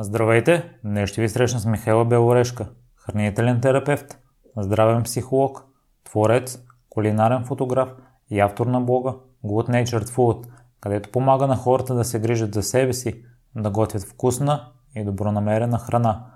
[0.00, 0.70] Здравейте!
[0.84, 4.18] Днес ще ви срещна с Михайла Белорешка, хранителен терапевт,
[4.56, 5.64] здравен психолог,
[6.04, 6.58] творец,
[6.90, 7.88] кулинарен фотограф
[8.30, 9.14] и автор на блога
[9.44, 10.46] Good Natured Food,
[10.80, 13.24] където помага на хората да се грижат за себе си,
[13.56, 16.26] да готвят вкусна и добронамерена храна.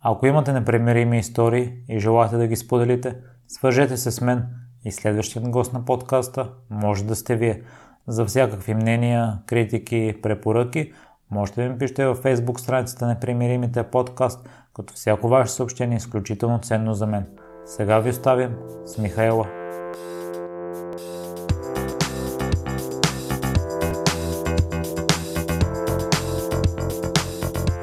[0.00, 3.16] Ако имате непремирими истории и желаете да ги споделите,
[3.48, 4.46] свържете се с мен
[4.84, 7.62] и следващият гост на подкаста може да сте вие.
[8.06, 10.92] За всякакви мнения, критики, препоръки–
[11.30, 15.96] Можете да ми пишете във Facebook страницата на Примиримите подкаст, като всяко ваше съобщение е
[15.96, 17.26] изключително ценно за мен.
[17.64, 19.46] Сега ви оставям с Михайла.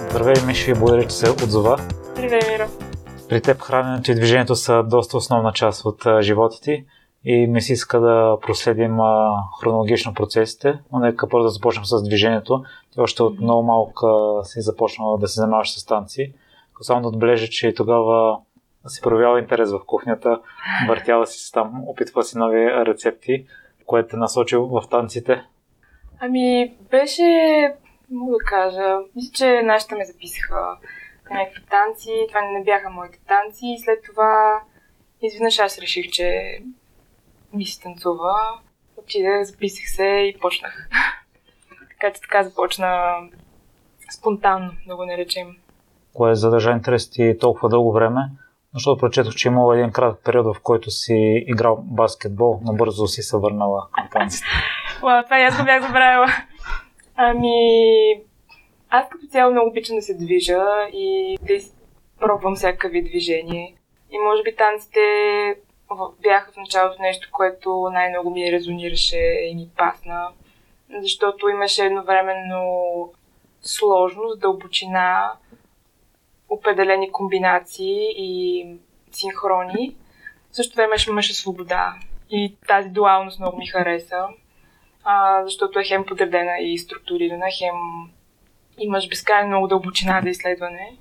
[0.09, 1.77] Здравей, Миши, благодаря, че се отзова.
[2.11, 2.67] Здравей, Миро.
[3.29, 6.85] При теб храненето и движението са доста основна част от живота ти
[7.25, 8.97] и ми се иска да проследим
[9.61, 12.63] хронологично процесите, но нека първо да започнем с движението.
[12.97, 14.07] Още от много малка
[14.43, 16.33] си започнала да се занимаваш с танци.
[16.81, 18.39] Само да отбележа, че тогава
[18.87, 20.41] си проявява интерес в кухнята,
[20.87, 23.45] въртяла си се там, опитва си нови рецепти,
[23.85, 25.43] което те насочил в танците.
[26.19, 27.23] Ами, беше,
[28.11, 30.77] мога да кажа, мисля, че нашите ме записаха
[31.29, 34.61] на някакви танци, това не бяха моите танци и след това
[35.21, 36.59] изведнъж аз реших, че
[37.53, 38.35] ми се танцува.
[38.97, 40.89] Отидах, записах се и почнах.
[41.99, 43.15] Така че така започна
[44.19, 45.47] спонтанно, да го наречем.
[46.13, 48.21] Кое задържа интерес ти толкова дълго време?
[48.73, 53.21] Защото прочетох, че имало един кратък период, в който си играл баскетбол, но бързо си
[53.21, 54.45] се върнала към танците.
[54.99, 56.27] това и аз го бях забравила.
[57.15, 57.51] Ами,
[58.89, 61.53] аз като цяло много обичам да се движа и да
[62.19, 63.67] пробвам всякакви движения.
[64.11, 64.99] И може би танците
[66.23, 69.17] бяха в началото нещо, което най-много ми резонираше
[69.51, 70.27] и ми пасна,
[70.89, 72.73] защото имаше едновременно
[73.61, 75.31] сложност, дълбочина,
[76.49, 78.65] определени комбинации и
[79.11, 79.95] синхрони.
[80.51, 81.93] В същото време имаше свобода.
[82.29, 84.27] И тази дуалност много ми хареса,
[85.03, 87.75] а, защото е хем подредена и структурирана, хем
[88.77, 90.97] имаш безкрайно много дълбочина за изследване.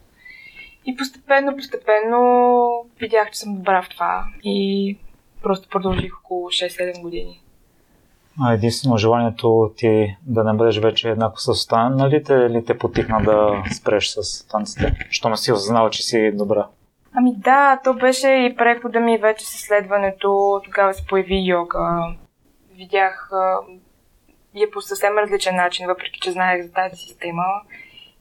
[0.86, 4.98] И постепенно, постепенно видях, че съм добра в това и
[5.42, 7.43] просто продължих около 6-7 години.
[8.52, 14.08] Единствено желанието ти да не бъдеш вече еднакво с останалите ли те потикна да спреш
[14.08, 15.06] с танците?
[15.10, 16.66] Що ме си осъзнала, че си добра?
[17.16, 20.60] Ами да, то беше и прехода ми вече с следването.
[20.64, 22.14] Тогава се появи йога.
[22.76, 23.30] Видях
[24.54, 27.44] я по съвсем различен начин, въпреки че знаех за тази система.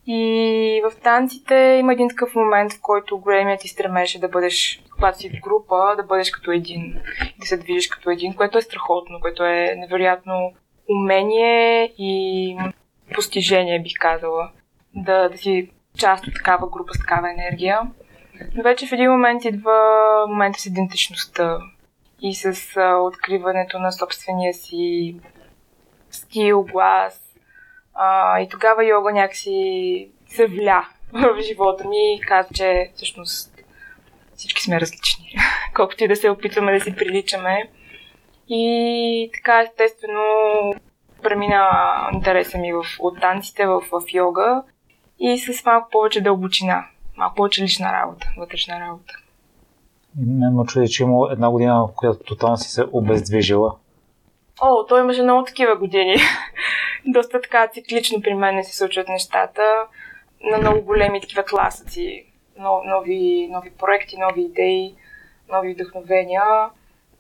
[0.08, 5.18] И в танците има един такъв момент, в който големият ти стремеше да бъдеш, когато
[5.18, 7.02] си в група, да бъдеш като един,
[7.40, 10.54] да се движиш като един, което е страхотно, което е невероятно
[10.90, 12.58] умение и
[13.14, 14.52] постижение, бих казала.
[14.96, 17.80] Да, да си част от такава група с такава енергия.
[18.56, 21.58] Но вече в един момент идва момента с идентичността
[22.22, 25.16] и с откриването на собствения си
[26.10, 27.23] стил, глас,
[27.94, 33.54] а, и тогава йога някакси се вля в живота ми и каза, че всъщност
[34.36, 35.36] всички сме различни.
[35.76, 37.70] Колкото и да се опитваме да си приличаме.
[38.50, 40.24] И така, естествено,
[41.24, 41.70] премина
[42.14, 44.64] интереса ми в, от танците в, в йога
[45.20, 46.86] и с малко повече дълбочина,
[47.18, 49.14] малко повече лична работа, вътрешна работа.
[50.18, 53.76] Мен ме чуди, че има една година, в която тотално си се обездвижила.
[54.62, 56.16] О, той имаше много такива години.
[57.06, 59.88] доста така циклично при мен се случват нещата.
[60.42, 62.26] На много големи такива класъци,
[62.86, 64.96] нови, нови проекти, нови идеи,
[65.50, 66.44] нови вдъхновения.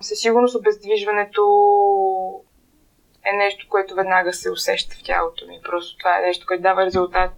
[0.02, 1.42] Със сигурност обездвижването
[3.26, 5.60] е нещо, което веднага се усеща в тялото ми.
[5.64, 7.32] Просто това е нещо, което дава резултат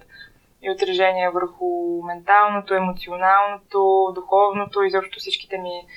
[0.62, 1.66] и отражение върху
[2.04, 5.88] менталното, емоционалното, духовното и заобщо всичките ми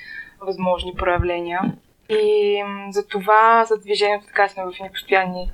[0.41, 1.61] възможни проявления.
[2.09, 5.51] И за това, за движението, така сме в едни постоянни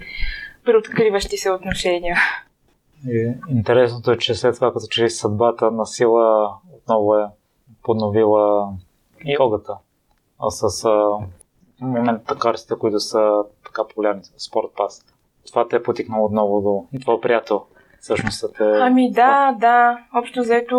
[0.66, 2.18] преоткриващи се отношения.
[3.08, 7.26] И интересното е, че след това, като че съдбата на сила отново е
[7.84, 8.74] подновила
[9.26, 9.78] йогата.
[10.40, 11.18] А с а,
[11.82, 15.06] момента карсите, които са така популярни, спорт пас.
[15.48, 16.86] Това те е потикнало отново до...
[16.94, 17.66] И това приятел
[18.00, 18.64] всъщност те...
[18.64, 19.98] Ами да, да.
[20.14, 20.78] Общо взето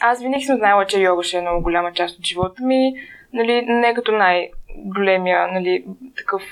[0.00, 2.94] аз винаги съм знаела, че йога ще е много голяма част от живота ми.
[3.32, 5.84] Нали, не като най-големия нали,
[6.16, 6.42] такъв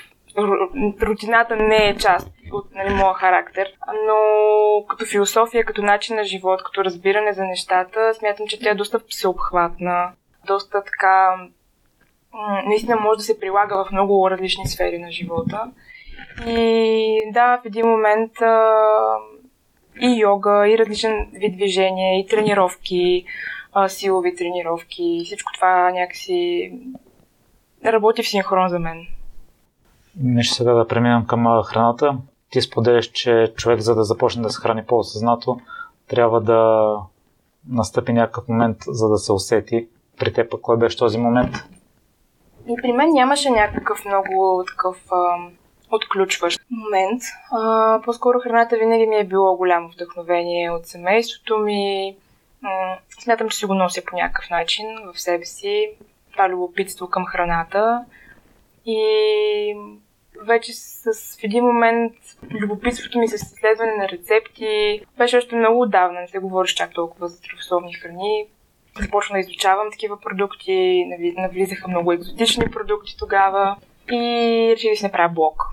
[1.01, 3.67] рутината не е част от нали, моя характер,
[4.05, 4.15] но
[4.87, 8.99] като философия, като начин на живот, като разбиране за нещата, смятам, че тя е доста
[9.07, 10.11] всеобхватна,
[10.47, 11.35] доста така
[12.65, 15.71] наистина може да се прилага в много различни сфери на живота.
[16.47, 18.31] И да, в един момент
[20.01, 23.25] и йога, и различен вид движение, и тренировки,
[23.73, 25.21] а, силови тренировки.
[25.25, 26.71] Всичко това някакси
[27.85, 29.07] работи в синхрон за мен.
[30.15, 32.17] Нещо сега да преминем към храната.
[32.49, 35.59] Ти споделяш, че човек, за да започне да се храни по-осъзнато,
[36.07, 36.93] трябва да
[37.69, 39.87] настъпи някакъв момент, за да се усети.
[40.19, 41.55] При теб кой беше този момент?
[42.67, 45.35] И при мен нямаше някакъв много такъв а,
[45.91, 47.21] отключващ момент.
[47.51, 52.15] А, по-скоро храната винаги ми е било голямо вдъхновение от семейството ми.
[53.19, 55.91] Смятам, че си го нося по някакъв начин в себе си.
[56.31, 58.05] Това любопитство към храната.
[58.85, 59.75] И
[60.41, 61.03] вече с,
[61.39, 62.13] в един момент
[62.49, 67.27] любопитството ми с изследване на рецепти беше още много отдавна, не се говориш чак толкова
[67.27, 68.45] за здравословни храни.
[68.99, 71.05] Започна да изучавам такива продукти,
[71.37, 73.75] навлизаха много екзотични продукти тогава
[74.11, 75.63] и реших да си направя блог.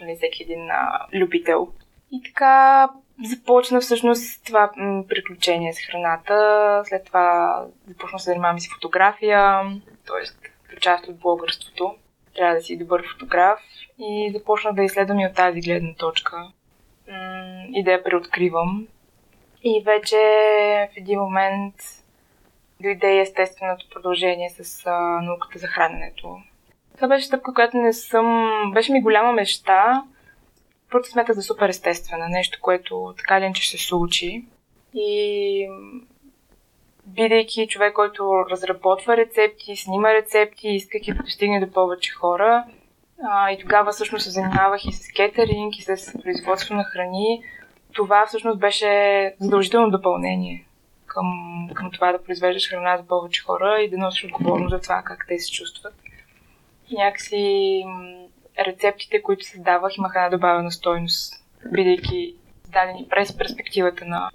[0.00, 1.68] Нали, всеки един а, любител.
[2.12, 2.88] И така
[3.24, 4.70] започна всъщност това
[5.08, 6.82] приключение с храната.
[6.84, 7.56] След това
[7.86, 9.62] започна да се занимавам с фотография,
[10.06, 10.80] т.е.
[10.80, 11.94] част от блогърството.
[12.34, 13.60] Трябва да си добър фотограф
[13.98, 16.48] и започнах да изследвам и от тази гледна точка
[17.72, 18.86] и да я преоткривам.
[19.62, 20.16] И вече
[20.94, 21.74] в един момент
[22.80, 24.90] дойде естественото продължение с
[25.22, 26.38] науката за храненето.
[26.94, 28.52] Това беше стъпка, която не съм...
[28.74, 30.04] Беше ми голяма мечта.
[30.90, 32.28] Просто смятах за супер естествена.
[32.28, 34.44] Нещо, което така или иначе ще се случи.
[34.94, 35.68] И
[37.06, 42.64] бидейки човек, който разработва рецепти, снима рецепти, искайки да достигне до повече хора,
[43.22, 47.42] а, и тогава всъщност се занимавах и с кетеринг, и с производство на храни.
[47.92, 50.66] Това всъщност беше задължително допълнение
[51.14, 51.26] към,
[51.74, 55.24] към това да произвеждаш храна за повече хора и да носиш отговорност за това как
[55.28, 55.94] те се чувстват.
[56.92, 57.84] Някакси
[58.66, 61.34] рецептите, които създавах, имаха една добавена стойност,
[61.72, 62.34] бидейки
[62.72, 64.30] дадени през перспективата на,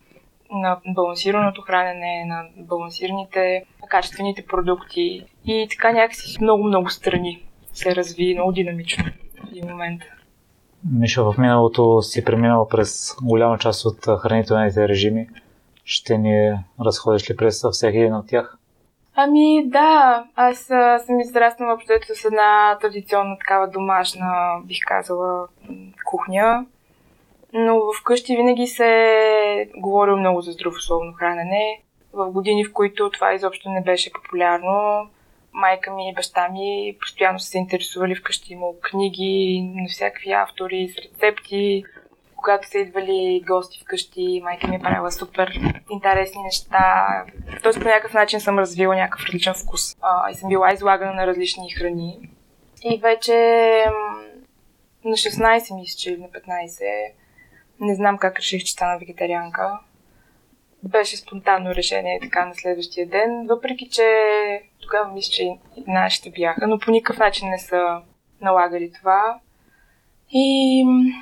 [0.51, 5.25] на балансираното хранене, на балансираните, на качествените продукти.
[5.45, 7.43] И така някакси много-много страни
[7.73, 9.05] се разви много динамично
[9.43, 10.01] в един момент.
[10.91, 15.27] Миша, в миналото си преминала през голяма част от хранителните режими.
[15.85, 16.53] Ще ни
[16.85, 18.57] разходиш ли през всеки един от тях?
[19.17, 25.47] Ами да, аз а, съм израснала общото с една традиционна такава домашна, бих казала,
[26.05, 26.65] кухня.
[27.53, 31.81] Но вкъщи винаги се говорил много за здравословно хранене.
[32.13, 35.07] В години, в които това изобщо не беше популярно,
[35.53, 38.53] майка ми и баща ми постоянно са се интересували вкъщи.
[38.53, 41.83] Имало книги на всякакви автори с рецепти.
[42.45, 45.59] Когато са идвали гости вкъщи, майка ми е правила супер
[45.91, 47.05] интересни неща.
[47.63, 49.95] Тоест по някакъв начин съм развила някакъв различен вкус.
[50.01, 52.29] А, и съм била излагана на различни храни.
[52.83, 53.33] И вече
[55.03, 57.11] на 16 мисля, че или на 15
[57.79, 59.79] не знам как реших, че стана вегетарианка
[60.83, 64.03] беше спонтанно решение така на следващия ден, въпреки че
[64.81, 68.01] тогава мисля, че и нашите бяха, но по никакъв начин не са
[68.41, 69.39] налагали това.
[70.29, 70.79] И,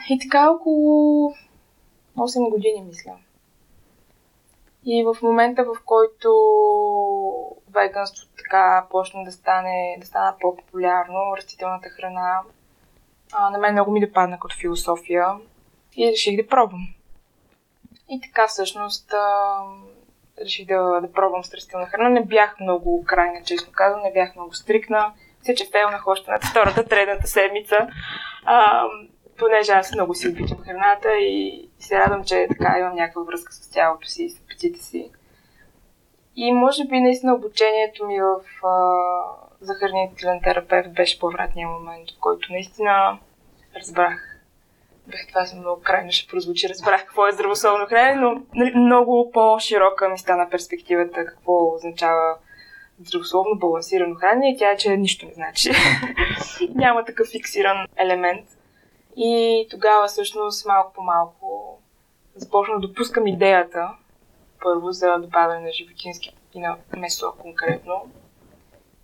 [0.09, 1.33] и така около
[2.17, 3.11] 8 години, мисля.
[4.85, 6.29] И в момента, в който
[7.73, 12.41] веганството така почна да стане, да стана по-популярно, растителната храна,
[13.33, 15.27] а, на мен много ми допадна като философия
[15.97, 16.87] и реших да пробвам.
[18.09, 19.59] И така всъщност а,
[20.41, 22.09] реших да, да пробвам с храна.
[22.09, 25.13] Не бях много крайна, честно казвам, не бях много стрикна.
[25.43, 27.87] Все, че фейлнах още на втората, третата седмица,
[28.45, 28.83] а,
[29.37, 33.69] понеже аз много си обичам храната и се радвам, че така имам някаква връзка с
[33.69, 35.11] тялото си и с апетита си.
[36.35, 38.99] И може би наистина обучението ми в а,
[39.61, 43.19] за хранителен терапевт беше повратния момент, в който наистина
[43.75, 44.33] разбрах
[45.07, 49.31] Бех, това съм много крайно ще прозвучи, разбрах какво е здравословно хранене, но нали, много
[49.31, 52.37] по-широка ми стана перспективата какво означава
[53.01, 55.71] здравословно балансирано хранене и тя е, че нищо не значи.
[56.75, 58.45] Няма такъв фиксиран елемент.
[59.17, 61.77] И тогава всъщност малко по малко
[62.35, 63.89] започна да допускам идеята
[64.63, 67.93] първо за добавяне на животински и на месо конкретно.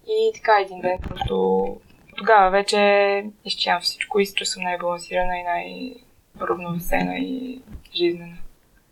[0.08, 1.65] И така един ден просто
[2.17, 7.62] тогава вече изчавам всичко и съм най-балансирана и най-равновесена и
[7.96, 8.38] жизнена.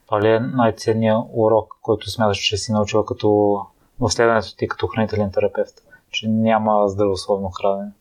[0.05, 3.59] Това ли е най-ценният урок, който смяташ, че си научила като
[3.99, 5.73] в следването ти като хранителен терапевт?
[6.11, 7.91] Че няма здравословно хранене?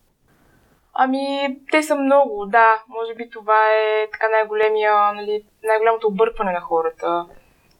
[0.95, 2.83] Ами, те са много, да.
[2.89, 7.27] Може би това е така най-големия, нали, най-голямото объркване на хората.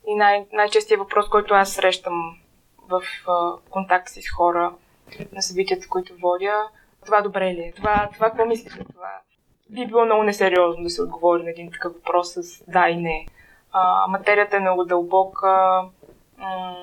[0.07, 2.37] И най- най-честият въпрос, който аз срещам
[2.89, 4.73] в а, контакт си с хора
[5.33, 6.63] на събитията, които водя,
[7.05, 7.73] това добре ли е?
[7.75, 9.11] Това, това какво мислиш за това?
[9.69, 13.25] Би било много несериозно да се отговори на един такъв въпрос с да и не.
[13.71, 15.81] а, материята е много дълбока,
[16.37, 16.75] м-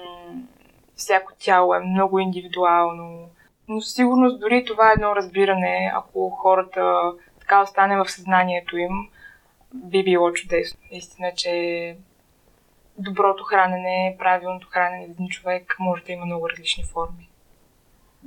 [0.96, 3.28] всяко тяло е много индивидуално.
[3.68, 9.08] Но със сигурност дори това е едно разбиране, ако хората така остане в съзнанието им,
[9.74, 10.80] би било чудесно.
[10.90, 11.96] Истина, че
[12.98, 17.28] доброто хранене, правилното хранене един човек може да има много различни форми.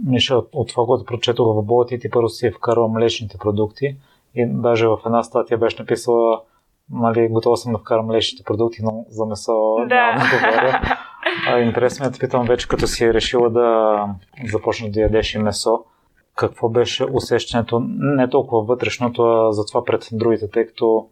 [0.06, 3.96] Миша, от това, което прочетох в Болти, ти първо си е вкарал млечните продукти
[4.36, 6.42] и даже в една статия беше написала
[6.92, 10.14] нали, готова съм да вкарам млечните продукти, но за месо да.
[10.14, 10.98] няма да говоря.
[11.46, 13.98] А, интересно е да питам вече, като си е решила да
[14.52, 15.84] започнеш да ядеш и месо,
[16.36, 21.08] какво беше усещането, не толкова вътрешното, а за пред другите, тъй като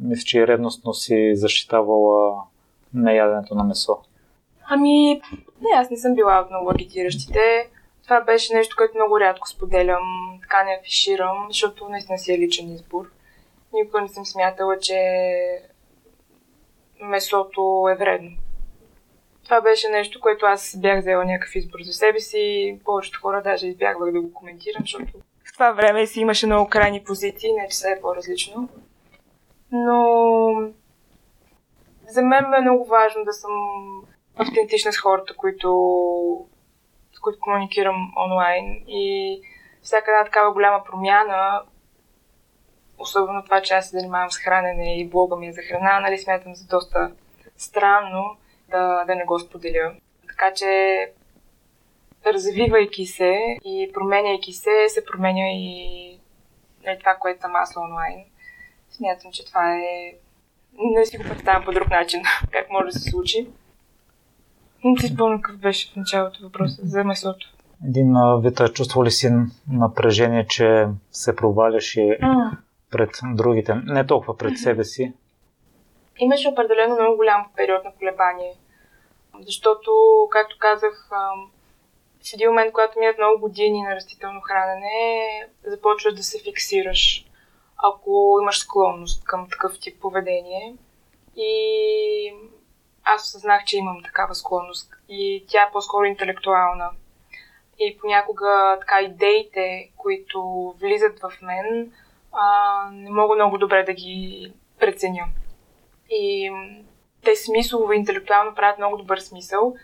[0.00, 2.42] мисля, че и ревностно си защитавала
[2.94, 3.98] неяденето на месо.
[4.68, 5.22] Ами,
[5.60, 7.68] не, аз не съм била от много агитиращите.
[8.04, 12.72] Това беше нещо, което много рядко споделям, така не афиширам, защото наистина си е личен
[12.72, 13.10] избор.
[13.72, 14.98] Никога не съм смятала, че
[17.02, 18.30] месото е вредно.
[19.46, 22.78] Това беше нещо, което аз бях взела някакъв избор за себе си.
[22.84, 25.12] Повечето хора даже избягвах да го коментирам, защото
[25.44, 28.68] в това време си имаше много крайни позиции, не че се е по-различно.
[29.72, 30.72] Но
[32.08, 33.52] за мен е много важно да съм
[34.36, 35.70] автентична с хората, които,
[37.12, 38.84] с които комуникирам онлайн.
[38.88, 39.40] И
[39.82, 41.62] всяка една такава голяма промяна,
[42.98, 46.18] особено това, че аз се занимавам с хранене и блога ми е за храна, нали,
[46.18, 47.12] смятам за доста
[47.56, 48.36] странно
[48.70, 49.94] да, да не го споделя.
[50.28, 50.66] Така че,
[52.26, 56.18] развивайки се и променяйки се, се променя и
[56.86, 58.24] нали, това, което съм аз онлайн.
[58.90, 60.12] Смятам, че това е
[60.78, 63.48] не си го представям по друг начин, как може да се случи.
[64.84, 67.52] Не си спомням какъв беше в началото въпроса за месото.
[67.88, 69.30] Един вид чувства ли си
[69.70, 72.18] напрежение, че се проваляш и
[72.90, 75.12] пред другите, не толкова пред себе си?
[76.18, 78.54] Имаше определено много голям период на колебание.
[79.40, 79.90] Защото,
[80.30, 81.08] както казах,
[82.30, 87.26] в един момент, когато минат много години на растително хранене, започваш да се фиксираш
[87.76, 90.74] ако имаш склонност към такъв тип поведение.
[91.36, 92.34] И
[93.04, 94.92] аз осъзнах, че имам такава склонност.
[95.08, 96.90] И тя е по-скоро интелектуална.
[97.78, 101.92] И понякога така идеите, които влизат в мен,
[102.32, 105.26] а, не мога много добре да ги преценя.
[106.10, 106.50] И
[107.24, 109.74] те смислово и интелектуално правят много добър смисъл,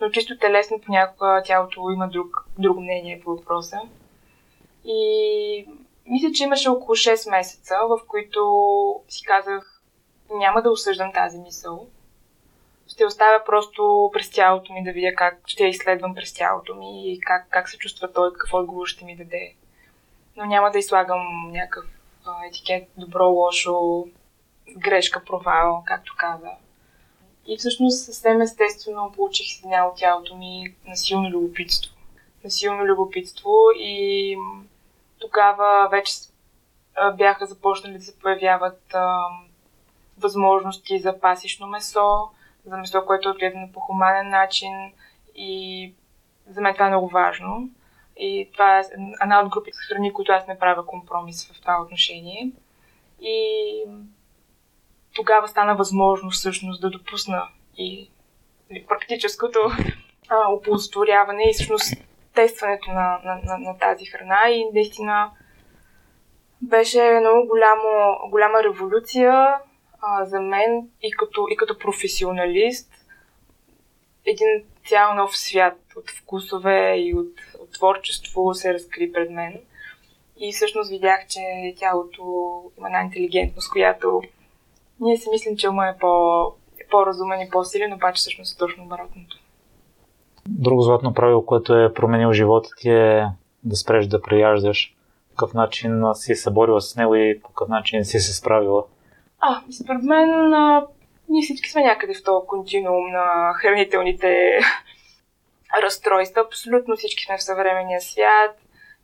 [0.00, 3.80] но чисто телесно понякога тялото има друг, друго мнение по въпроса.
[4.84, 5.68] И
[6.06, 8.40] мисля, че имаше около 6 месеца, в които
[9.08, 9.82] си казах,
[10.30, 11.86] няма да осъждам тази мисъл.
[12.88, 17.12] Ще оставя просто през тялото ми да видя как ще я изследвам през тялото ми
[17.12, 19.54] и как, как се чувства той, какво отговор ще ми даде.
[20.36, 21.84] Но няма да излагам някакъв
[22.48, 24.06] етикет добро, лошо,
[24.76, 26.50] грешка, провал, както каза.
[27.46, 31.96] И всъщност съвсем естествено получих сигнал от тялото ми на силно любопитство.
[32.44, 34.36] На силно любопитство и
[35.18, 36.12] тогава вече
[37.16, 39.24] бяха започнали да се появяват а,
[40.18, 42.28] възможности за пасишно месо,
[42.64, 44.72] за месо, което е отгледано по хуманен начин
[45.34, 45.92] и
[46.46, 47.70] за мен това е много важно.
[48.16, 48.82] И това е
[49.22, 52.50] една от групите храни, които аз не правя компромис в това отношение.
[53.20, 53.84] И
[55.16, 58.10] тогава стана възможно всъщност да допусна и
[58.88, 59.58] практическото
[60.28, 61.94] а, оползотворяване и всъщност
[62.34, 65.30] тестването на, на, на, на тази храна и наистина
[66.62, 69.54] беше много голямо, голяма революция
[70.00, 72.92] а, за мен и като, и като професионалист.
[74.24, 79.60] Един цял нов свят от вкусове и от, от творчество се разкри пред мен.
[80.38, 82.22] И всъщност видях, че тялото
[82.78, 84.22] има една интелигентност, която
[85.00, 86.44] ние си мислим, че ума е по,
[86.90, 89.36] по-разумен и по-силен, обаче всъщност е точно обратното.
[90.48, 93.26] Друго златно правило, което е променил живота ти е
[93.64, 94.94] да спреш да прияждаш.
[95.30, 98.84] По какъв начин си се борила с него и по какъв начин си се справила?
[99.40, 100.86] А, според мен а,
[101.28, 104.58] ние всички сме някъде в този континуум на хранителните
[105.82, 106.42] разстройства.
[106.46, 108.58] Абсолютно всички сме в съвременния свят.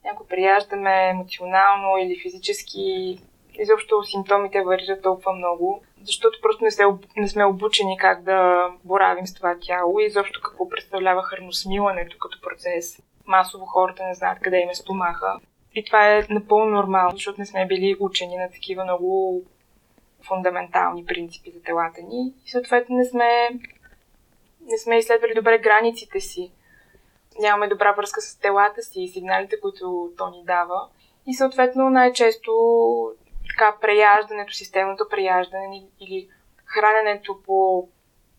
[0.05, 3.19] Някой прияждаме емоционално или физически.
[3.55, 6.85] Изобщо симптомите варират толкова много защото просто не, се,
[7.17, 12.41] не сме обучени как да боравим с това тяло и защо какво представлява храносмилането като
[12.41, 13.03] процес.
[13.27, 15.41] Масово хората не знаят къде им е стомаха.
[15.75, 19.43] И това е напълно нормално, защото не сме били учени на такива много
[20.29, 22.35] фундаментални принципи за телата ни.
[22.47, 23.49] И съответно не сме,
[24.61, 26.53] не сме изследвали добре границите си.
[27.41, 30.89] Нямаме добра връзка с телата си и сигналите, които то ни дава.
[31.27, 32.53] И съответно най-често
[33.57, 36.29] така преяждането, системното преяждане или
[36.65, 37.89] храненето по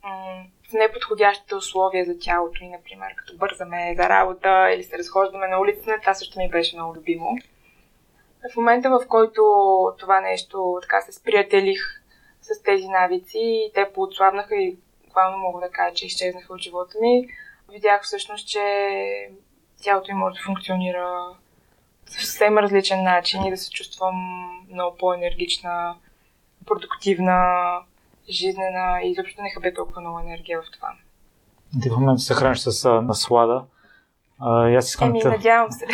[0.04, 5.60] м- неподходящите условия за тялото ни, например, като бързаме за работа или се разхождаме на
[5.60, 7.38] улицата, това също ми беше много любимо.
[8.54, 9.42] В момента, в който
[10.00, 11.80] това нещо така се сприятелих
[12.42, 16.98] с тези навици и те поотслабнаха и буквално мога да кажа, че изчезнаха от живота
[17.02, 17.28] ми,
[17.70, 18.62] видях всъщност, че
[19.84, 21.36] тялото ми може да функционира
[22.06, 24.16] съвсем различен начин и да се чувствам
[24.74, 25.96] много по-енергична,
[26.66, 27.64] продуктивна,
[28.30, 30.88] жизнена и изобщо не хабе толкова много енергия в това.
[31.82, 33.64] Ти в момента се храниш с а, наслада.
[34.40, 35.30] А, аз искам Еми, да...
[35.30, 35.86] надявам се.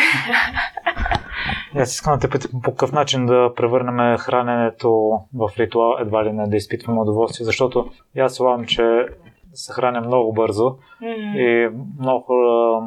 [1.76, 6.34] аз искам да те питам по какъв начин да превърнем храненето в ритуал, едва ли
[6.34, 9.06] не да изпитваме удоволствие, защото аз славам, че
[9.54, 11.36] се храня много бързо mm-hmm.
[11.36, 11.70] и
[12.00, 12.82] много хора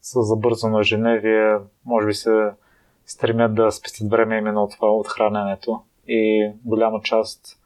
[0.00, 2.50] с забързано ежедневие, може би се
[3.06, 5.82] стремят да спестят време именно от това, от храненето.
[6.08, 7.60] И голяма част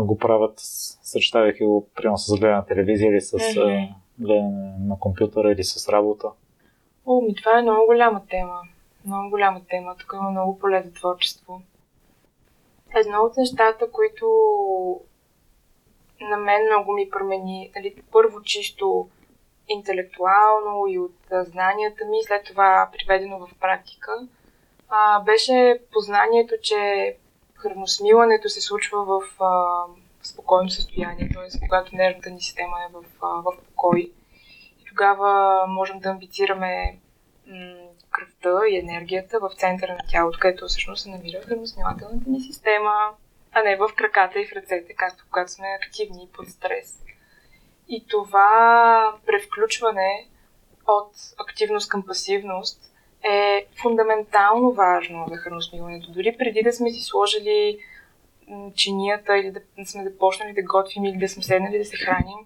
[0.00, 0.54] го правят,
[1.02, 3.94] съчетавайки го, примерно с гледане на телевизия или с mm-hmm.
[4.18, 6.28] гледане на компютъра или с работа.
[7.06, 8.60] О, ми това е много голяма тема.
[9.06, 9.96] Много голяма тема.
[9.98, 11.62] Тук има много поле за творчество.
[12.94, 14.26] Едно от нещата, които
[16.20, 19.08] на мен много ми промени, нали, първо чисто
[19.68, 24.28] интелектуално и от знанията ми, след това приведено в практика,
[24.88, 27.16] а, беше познанието, че
[27.54, 29.84] храносмилането се случва в а,
[30.22, 31.60] спокойно състояние, т.е.
[31.60, 34.12] когато нервната ни система е в, а, в покой.
[34.80, 36.98] И тогава можем да амбицираме
[37.46, 43.10] м- кръвта и енергията в центъра на тялото, където всъщност се намира храносмилателната ни система,
[43.52, 47.02] а не в краката и в ръцете, както когато сме активни под стрес.
[47.88, 50.28] И това превключване
[50.86, 52.92] от активност към пасивност
[53.30, 56.10] е фундаментално важно за храносмиването.
[56.10, 57.78] Дори преди да сме си сложили
[58.74, 62.38] чинията или да сме започнали да готвим или да сме седнали да се храним,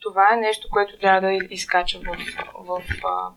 [0.00, 2.16] това е нещо, което трябва да изкача в,
[2.58, 3.32] в, в,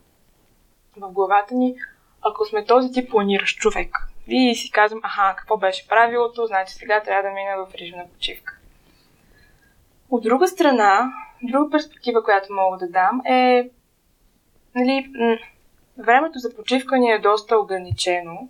[0.97, 1.75] в главата ни.
[2.21, 7.03] Ако сме този тип планиращ човек и си казвам, аха, какво беше правилото, значи сега
[7.03, 8.57] трябва да мина в режим на почивка.
[10.09, 13.69] От друга страна, друга перспектива, която мога да дам е
[14.75, 15.11] нали,
[15.97, 18.49] времето за почивка ни е доста ограничено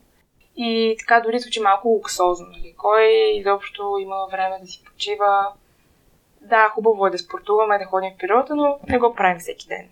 [0.57, 2.47] и така дори звучи малко луксозно.
[2.47, 2.73] Нали?
[2.77, 5.47] Кой изобщо има време да си почива?
[6.41, 9.89] Да, хубаво е да спортуваме, да ходим в природата, но не го правим всеки ден.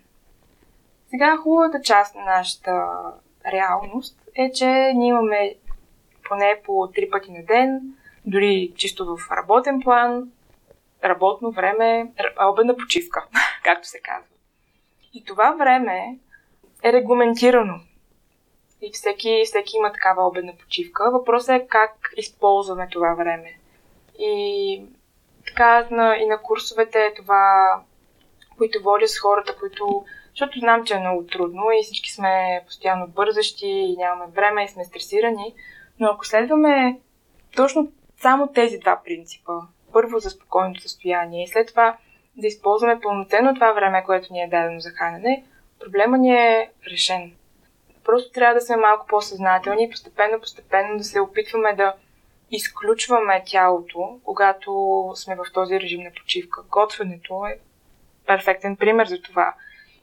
[1.10, 2.86] Сега хубавата част на нашата
[3.52, 5.54] реалност е, че ние имаме
[6.28, 7.80] поне по три пъти на ден,
[8.26, 10.30] дори чисто в работен план,
[11.04, 12.12] работно време,
[12.52, 13.26] обедна почивка,
[13.64, 14.28] както се казва.
[15.14, 16.18] И това време
[16.84, 17.80] е регламентирано.
[18.82, 21.10] И всеки, всеки има такава обедна почивка.
[21.10, 23.58] Въпросът е как използваме това време.
[24.18, 24.82] И
[25.46, 27.76] така на, и на курсовете това,
[28.56, 30.04] които водя с хората, които...
[30.30, 34.68] Защото знам, че е много трудно и всички сме постоянно бързащи и нямаме време и
[34.68, 35.54] сме стресирани.
[36.00, 37.00] Но ако следваме
[37.56, 39.52] точно само тези два принципа,
[39.92, 41.96] първо за спокойното състояние и след това
[42.36, 45.44] да използваме пълноценно това време, което ни е дадено за хранене,
[45.80, 47.32] проблема ни е решен.
[48.04, 51.94] Просто трябва да сме малко по-съзнателни и постепенно, постепенно да се опитваме да
[52.50, 56.62] изключваме тялото, когато сме в този режим на почивка.
[56.62, 57.58] Готвенето е
[58.26, 59.54] перфектен пример за това.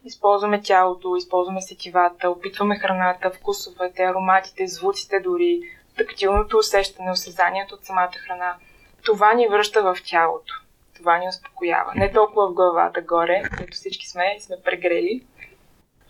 [0.06, 5.62] Използваме тялото, използваме сетивата, опитваме храната, вкусовете, ароматите, звуците дори,
[5.98, 8.56] тактилното усещане, осезанието от самата храна.
[9.06, 10.54] Това ни връща в тялото.
[10.96, 11.92] Това ни успокоява.
[11.96, 15.24] Не толкова в главата горе, където всички сме и сме прегрели,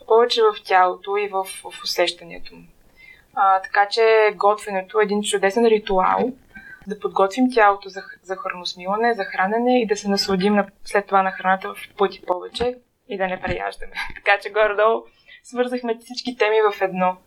[0.06, 2.64] повече в тялото и в, в усещането му.
[3.36, 6.32] А, така че готвенето е един чудесен ритуал
[6.88, 11.24] да подготвим тялото за, за храносмилане, за хранене и да се насладим на, след това
[11.24, 12.76] на храната в пъти повече
[13.10, 13.94] и да не преяждаме.
[14.16, 15.04] така че горе-долу
[15.44, 17.18] свързахме всички теми в едно.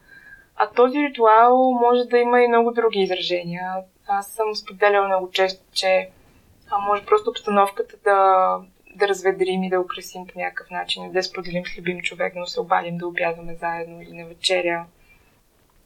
[0.57, 3.73] А този ритуал може да има и много други изражения.
[4.09, 6.11] Аз съм споделяла много често, че
[6.71, 8.59] а може просто обстановката да,
[8.97, 12.61] да разведрим и да украсим по някакъв начин, да споделим с любим човек, но се
[12.61, 14.87] обадим да обядваме заедно или на вечеря,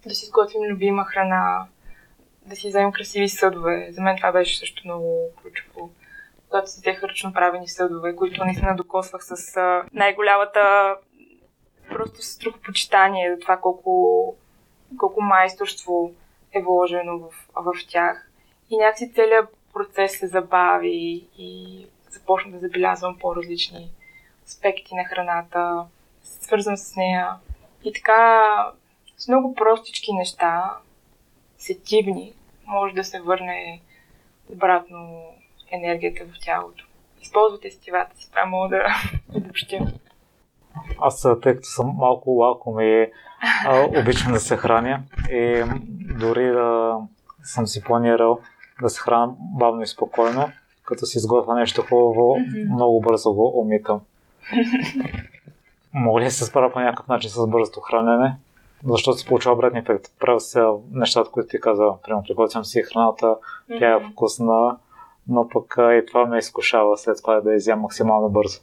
[0.07, 1.67] да си сготвим любима храна,
[2.47, 3.89] да си вземем красиви съдове.
[3.91, 5.91] За мен това беше също много ключово.
[6.49, 9.57] Когато си взеха ръчно правени съдове, които наистина докосвах с
[9.93, 10.97] най-голямата
[11.89, 14.37] просто струхопочитание за това колко,
[14.99, 16.13] колко майсторство
[16.53, 18.31] е вложено в, в тях.
[18.71, 21.87] И някакси целият процес се забави и
[22.31, 23.91] започна да забелязвам по-различни
[24.47, 25.85] аспекти на храната,
[26.23, 27.31] свързан с нея.
[27.85, 28.43] И така,
[29.17, 30.77] с много простички неща,
[31.59, 32.33] сетивни,
[32.67, 33.81] може да се върне
[34.53, 35.23] обратно
[35.71, 36.87] енергията в тялото.
[37.23, 38.87] Използвате сетивата си, това мога да
[39.39, 39.79] обобщя.
[41.01, 43.07] Аз, тъй като съм малко лаком и
[43.65, 45.65] а, обичам да се храня и
[46.19, 46.97] дори да
[47.43, 48.41] съм си планирал
[48.83, 50.53] да се храня бавно и спокойно,
[50.91, 52.75] като си изготвя нещо хубаво, mm-hmm.
[52.75, 54.01] много бързо го умитам.
[55.95, 58.37] Мога ли да се справя по някакъв начин с бързото хранене?
[58.85, 60.05] Защото се получава обратния ефект.
[60.21, 61.93] Правя се нещата, които ти каза.
[62.03, 63.79] Примерно, приготвям си храната, mm-hmm.
[63.79, 64.77] тя е вкусна,
[65.29, 68.61] но пък и това ме изкушава след това да изям максимално бързо.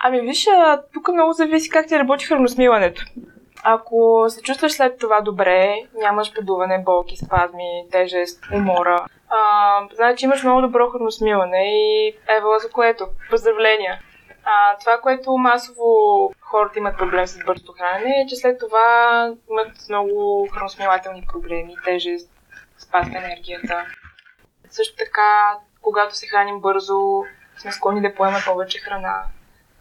[0.00, 0.46] Ами виж,
[0.94, 3.02] тук много зависи как ти работи храносмилането.
[3.64, 10.42] Ако се чувстваш след това добре, нямаш подуване, болки, спазми, тежест, умора, а, значи имаш
[10.42, 13.08] много добро храносмилане и ева за което.
[13.30, 14.00] Поздравления!
[14.44, 19.72] А, това, което масово хората имат проблем с бързото хранене, е, че след това имат
[19.88, 22.30] много храносмилателни проблеми, тежест,
[22.78, 23.84] спад в енергията.
[24.70, 27.24] Също така, когато се храним бързо,
[27.58, 29.24] сме склонни да поемат повече храна,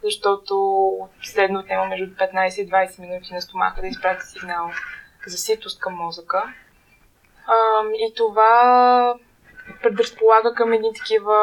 [0.03, 0.91] защото
[1.23, 4.69] следно отнема между 15 и 20 минути на стомаха да изпрати сигнал
[5.27, 6.53] за ситост към мозъка.
[7.93, 9.13] И това
[9.83, 11.35] предразполага към едни такива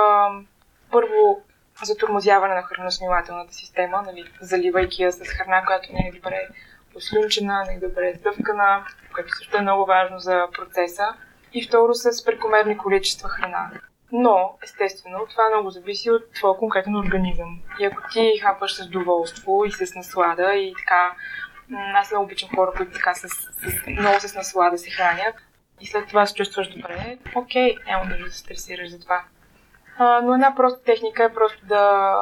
[0.90, 1.42] първо
[1.82, 6.48] затормозяване на храносмилателната система, нали, заливайки я с храна, която не е добре
[6.94, 8.84] ослюнчена, не е добре сдъвкана,
[9.14, 11.06] което също е много важно за процеса.
[11.52, 13.70] И второ с прекомерни количества храна.
[14.12, 17.60] Но, естествено, това много зависи от твоя конкретен организъм.
[17.80, 21.16] И ако ти хапаш с доволство и с наслада и така,
[21.94, 25.34] аз много обичам хора, които така с, с, много с наслада се хранят
[25.80, 29.24] и след това се чувстваш добре, окей, няма да се стресираш за това.
[29.98, 32.14] А, но една проста техника е просто да,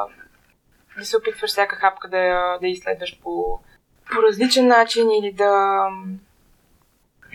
[0.97, 3.59] да се опитваш всяка хапка да, да изследваш по,
[4.13, 5.87] по различен начин или да,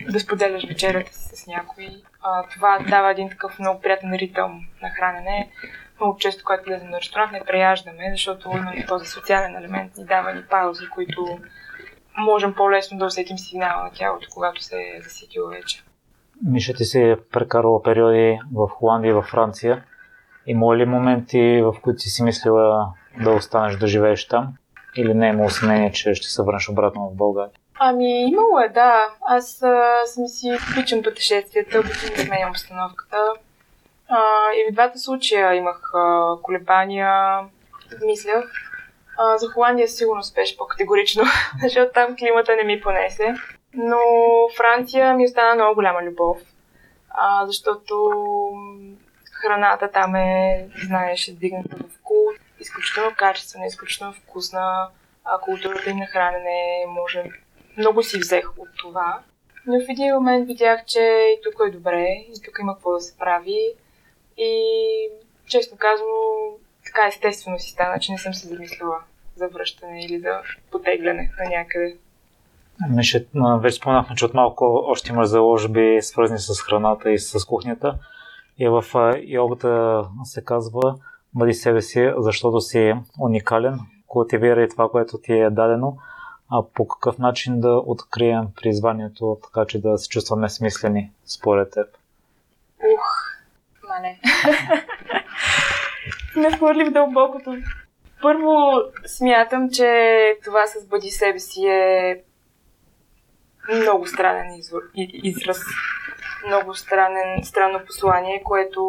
[0.09, 1.89] да споделяш вечерята си с някой.
[2.21, 5.51] А, това дава един такъв много приятен ритъм на хранене.
[5.99, 10.33] Много често, когато влезем на ресторант, не преяждаме, защото нали, този социален елемент ни дава
[10.33, 11.39] ни паузи, които
[12.17, 15.83] можем по-лесно да усетим сигнала на тялото, когато се е засетило вече.
[16.45, 19.83] Миша, ти си прекарала периоди в Холандия и във Франция.
[20.45, 24.53] Има ли моменти, в които си си мислила да останеш да живееш там?
[24.97, 27.51] Или не е имало съмнение, че ще се върнеш обратно в България?
[27.79, 29.05] Ами, имало е, да.
[29.27, 33.17] Аз а, съм си обичам пътешествията, обичам да сменям обстановката.
[34.09, 34.19] А,
[34.53, 37.39] и в двата случая имах а, колебания,
[38.05, 38.45] мислях.
[39.17, 41.23] А, за Холандия сигурно спеш по-категорично,
[41.61, 43.35] защото там климата не ми понесе.
[43.73, 43.97] Но
[44.57, 46.37] Франция ми остана много голяма любов,
[47.09, 48.11] а, защото
[49.31, 54.89] храната там е, знаеш, е дигната в култ, изключително качествена, изключително вкусна,
[55.25, 57.23] а културата им на хранене може
[57.77, 59.19] много си взех от това.
[59.65, 61.01] Но в един момент видях, че
[61.37, 63.73] и тук е добре, и тук има какво да се прави.
[64.37, 64.51] И
[65.47, 66.07] честно казано,
[66.85, 68.99] така естествено си стана, че не съм се замислила
[69.35, 71.97] за връщане или за потегляне на някъде.
[72.89, 73.27] Мише,
[73.59, 77.97] вече споменахме, че от малко още има заложби, свързани с храната и с кухнята.
[78.57, 78.83] И в
[79.23, 80.95] йогата се казва
[81.33, 85.97] бъди себе си, защото си уникален, култивира и това, което ти е дадено
[86.51, 91.87] а по какъв начин да открием призванието, така че да се чувстваме смислени според теб?
[92.93, 93.05] Ух,
[93.89, 94.19] мале.
[96.49, 97.57] Не хвърли в дълбокото.
[98.21, 98.71] Първо,
[99.05, 100.13] смятам, че
[100.43, 102.21] това с бъди себе си е
[103.75, 104.61] много странен
[104.95, 105.59] израз.
[106.47, 108.81] Много странен, странно послание, което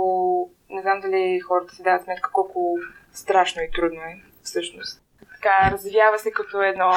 [0.70, 2.76] не знам дали хората си дават сметка колко
[3.12, 5.02] страшно и трудно е всъщност.
[5.34, 6.92] Така, развява се като едно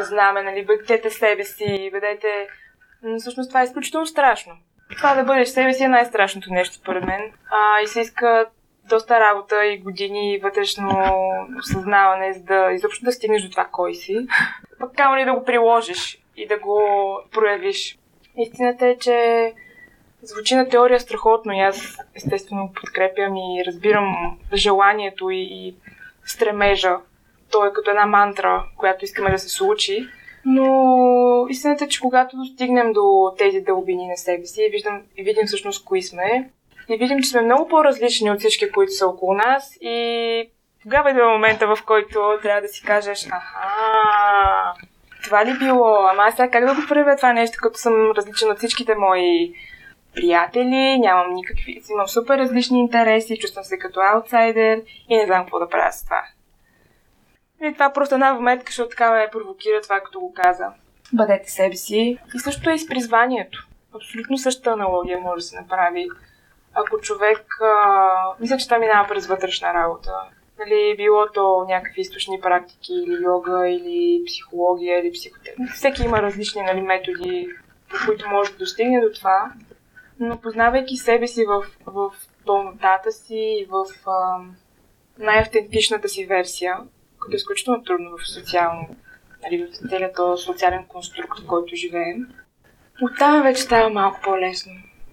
[0.00, 2.48] знаме, нали, бъдете себе си, бъдете...
[3.02, 4.52] Но всъщност това е изключително страшно.
[4.96, 7.32] Това да бъдеш себе си е най-страшното нещо, според мен.
[7.50, 8.46] А, и се иска
[8.88, 11.12] доста работа и години и вътрешно
[11.58, 14.26] осъзнаване, за да изобщо да стигнеш до това кой си.
[14.78, 16.82] Пък камо ли да го приложиш и да го
[17.32, 17.98] проявиш.
[18.36, 19.52] Истината е, че
[20.22, 25.74] звучи на теория страхотно и аз естествено подкрепям и разбирам желанието и, и
[26.24, 26.96] стремежа
[27.52, 30.08] то е като една мантра, която искаме да се случи.
[30.44, 35.22] Но истината е, че когато достигнем до тези дълбини на себе си и, виждам, и
[35.22, 36.50] видим всъщност кои сме,
[36.88, 40.50] и видим, че сме много по-различни от всички, които са около нас и
[40.82, 44.74] тогава идва момента, в който трябва да си кажеш, аха,
[45.32, 46.06] това ли било?
[46.10, 49.54] Ама аз сега как да го правя това нещо, като съм различен от всичките мои
[50.14, 55.58] приятели, нямам никакви, имам супер различни интереси, чувствам се като аутсайдер и не знам какво
[55.58, 56.22] да правя с това.
[57.62, 60.66] И това просто една вметка, защото така ме провокира това, като го каза.
[61.12, 62.18] Бъдете себе си.
[62.34, 63.68] И също е и с призванието.
[63.94, 66.08] Абсолютно същата аналогия може да се направи.
[66.74, 67.46] ако човек...
[67.62, 70.10] А, мисля, че това минава през вътрешна работа.
[70.64, 75.68] Нали, било то някакви източни практики, или йога, или психология, или психотерапия.
[75.74, 77.48] Всеки има различни нали, методи,
[77.90, 79.52] по които може да достигне до това.
[80.20, 82.12] Но познавайки себе си в, в
[82.46, 84.38] пълнотата си и в а,
[85.18, 86.76] най-автентичната си версия,
[87.20, 88.88] което е изключително трудно в социално,
[89.42, 92.28] нали, в целият този социален конструкт, в който живеем,
[93.02, 94.72] оттам вече става малко по-лесно.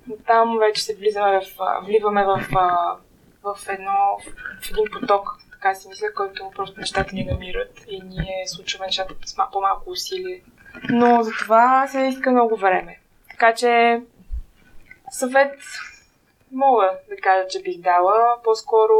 [0.09, 1.45] Оттам вече се влизаме в,
[1.85, 2.47] вливаме в,
[3.43, 4.19] в, едно,
[4.63, 9.15] в един поток, така си мисля, който просто нещата ни намират и ние случваме нещата
[9.25, 10.43] с по-малко усилие.
[10.89, 12.99] Но за това се иска много време.
[13.29, 14.01] Така че
[15.09, 15.59] съвет
[16.51, 18.37] мога да кажа, че бих дала.
[18.43, 18.95] По-скоро,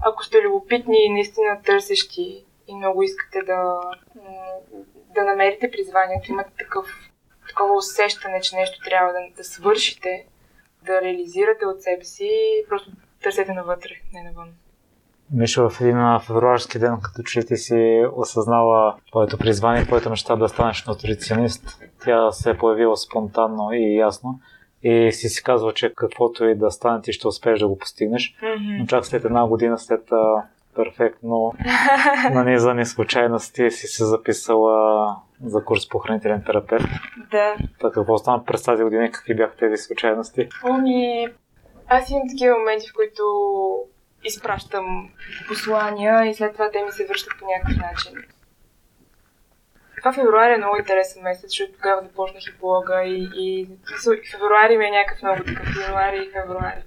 [0.00, 3.80] ако сте любопитни и наистина търсещи и много искате да,
[5.14, 6.86] да намерите призванието, имате такъв,
[7.48, 10.26] такова усещане, че нещо трябва да, да свършите,
[10.82, 12.90] да реализирате от себе си, просто
[13.22, 14.48] търсете навътре, не навън.
[15.32, 20.48] Миша, в един февруарски ден, като че ти си осъзнала твоето призвание, твоето мечта да
[20.48, 24.40] станеш нутриционист, тя се е появила спонтанно и ясно
[24.82, 28.34] и си си казва, че каквото и да стане, ти ще успееш да го постигнеш.
[28.42, 28.78] Mm-hmm.
[28.78, 30.42] Но чак след една година, след а,
[30.74, 31.52] перфектно
[32.32, 36.86] нанизани случайности, си се записала за курс по хранителен терапевт.
[37.30, 37.56] Да.
[37.80, 40.48] Така, какво стана през тази година какви бяха тези случайности?
[40.64, 41.28] Ами,
[41.96, 43.24] аз имам такива моменти, в които
[44.24, 45.10] изпращам
[45.48, 48.24] послания и след това те ми се връщат по някакъв начин.
[49.98, 53.68] Това февруари е много интересен месец, защото тогава започнах и блога и, и,
[54.30, 56.82] февруари ми е някакъв много такъв февруари и февруари.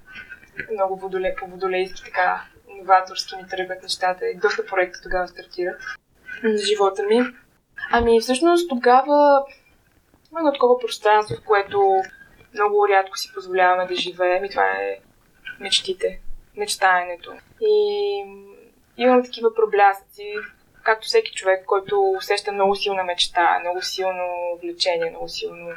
[0.72, 5.80] Много водоле, по водолейски така новаторски ми тръгват нещата и доста проекти тогава стартират
[6.42, 7.22] на живота ми.
[7.92, 9.44] Ами всъщност тогава
[10.30, 12.02] има едно такова пространство, в което
[12.62, 14.98] много рядко си позволяваме да живеем и това е
[15.60, 16.20] мечтите,
[16.56, 17.32] мечтаенето.
[17.60, 18.24] И
[18.96, 20.34] имам такива проблясъци,
[20.82, 25.70] както всеки човек, който усеща много силна мечта, много силно влечение, много силно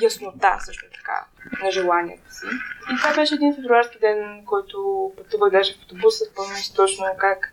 [0.00, 1.24] яснота също така
[1.62, 2.46] на желанието си.
[2.92, 7.52] И това беше един февруарски ден, който пътувах даже в автобуса, спомням си точно как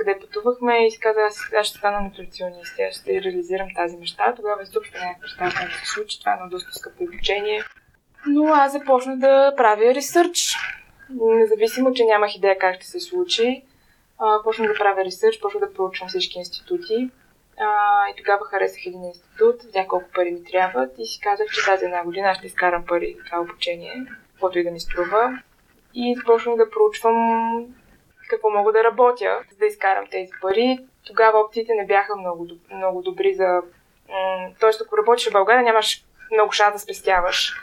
[0.00, 4.34] къде пътувахме и си казах, аз, аз ще стана нутриционист, аз ще реализирам тази мечта.
[4.36, 7.62] Тогава изобщо нямах представа как се случи, това е едно доста скъпо обучение.
[8.26, 10.54] Но аз започнах да правя ресърч.
[11.10, 13.62] Независимо, че нямах идея как ще се случи,
[14.44, 17.10] почнах да правя ресърч, почнах да проучвам всички институти.
[18.10, 21.84] И тогава харесах един институт, видях колко пари ми трябват и си казах, че тази
[21.84, 25.42] една година ще изкарам пари за това обучение, каквото и да ми струва.
[25.94, 27.66] И започнах да проучвам
[28.30, 30.78] какво мога да работя, за да изкарам тези пари.
[31.06, 33.62] Тогава опциите не бяха много, много добри за...
[34.60, 37.54] Тоест, ако работиш в България, нямаш много шанс да спестяваш.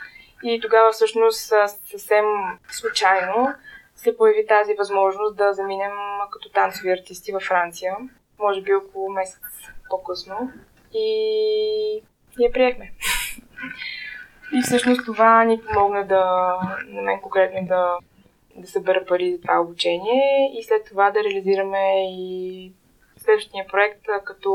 [0.44, 1.52] И тогава всъщност
[1.90, 2.24] съвсем
[2.70, 3.54] случайно
[3.96, 5.92] се появи тази възможност да заминем
[6.32, 7.96] като танцови артисти във Франция.
[8.38, 9.42] Може би около месец
[9.90, 10.52] по-късно.
[10.94, 12.02] И
[12.38, 12.92] я приехме.
[14.52, 16.54] И всъщност това ни помогна да,
[16.86, 17.98] на мен конкретно да,
[18.58, 22.72] да събера пари за това обучение и след това да реализираме и
[23.16, 24.50] следващия проект като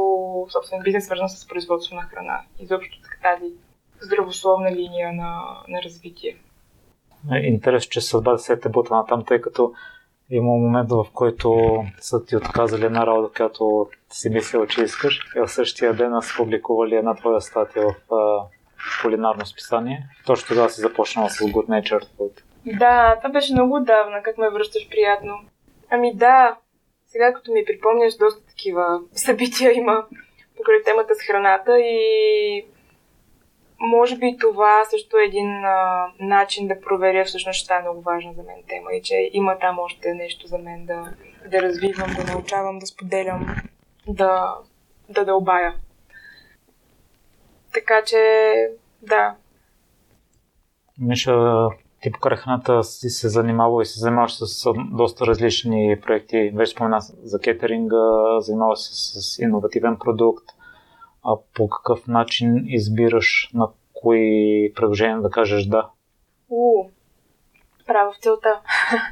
[0.49, 2.41] собствен бизнес, свързан с производство на храна.
[2.59, 3.53] Изобщо тази
[4.01, 6.37] здравословна линия на, на развитие.
[7.43, 9.73] Интересно, че съдбата се е бута на там, тъй като
[10.29, 15.19] има момент, в който са ти отказали една работа, която си мислила, че искаш.
[15.35, 18.45] И в същия ден са публикували една твоя статия в
[19.01, 20.07] кулинарно списание.
[20.25, 22.41] Точно тогава си започнала с Good Natured Food.
[22.65, 25.39] Да, това беше много отдавна, как ме връщаш приятно.
[25.89, 26.57] Ами да,
[27.07, 30.05] сега като ми припомняш, доста такива събития има
[30.57, 32.65] покрай темата с храната и
[33.79, 38.01] може би това също е един а, начин да проверя всъщност, че това е много
[38.01, 41.13] важна за мен тема и че има там още нещо за мен да,
[41.51, 43.55] да развивам, да научавам, да споделям,
[44.07, 44.55] да,
[45.09, 45.75] да дълбая.
[47.73, 48.17] Така че,
[49.01, 49.35] да.
[50.99, 51.67] Миша,
[52.03, 52.37] ти покрай
[52.83, 56.51] си се занимава и се занимаваш с доста различни проекти.
[56.55, 60.45] Вече спомена за кетеринга, занимаваш се с иновативен продукт–
[61.23, 65.89] а по какъв начин избираш на кои предложения да кажеш да?
[66.49, 66.89] У,
[67.87, 68.61] право в целта.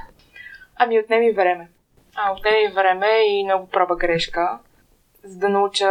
[0.76, 1.70] ами отнеми време.
[2.16, 4.60] А, отнеми време и много проба грешка,
[5.24, 5.90] за да науча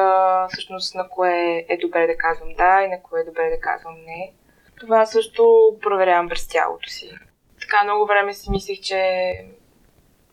[0.48, 3.94] всъщност на кое е добре да казвам да и на кое е добре да казвам
[3.94, 4.32] не.
[4.80, 7.10] Това също проверявам през тялото си.
[7.60, 9.32] Така много време си мислих, че